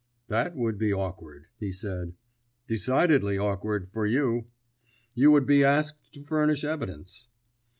"That 0.29 0.55
would 0.55 0.79
be 0.79 0.91
awkward," 0.91 1.45
he 1.59 1.71
said. 1.71 2.13
"Decidedly 2.65 3.37
awkward 3.37 3.91
for 3.91 4.07
you." 4.07 4.47
"You 5.13 5.29
would 5.29 5.45
be 5.45 5.63
asked 5.63 6.11
to 6.13 6.23
furnish 6.23 6.63
evidence." 6.63 7.27